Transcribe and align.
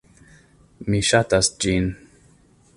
Mi 0.93 1.01
ŝatas 1.09 1.53
ĝin 1.65 1.93